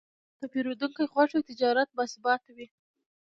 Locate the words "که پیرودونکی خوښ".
0.39-1.29